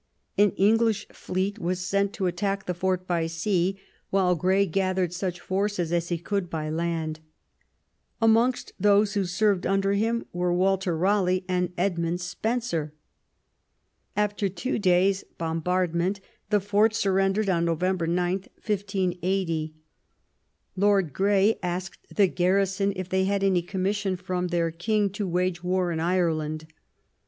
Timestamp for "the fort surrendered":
16.49-17.47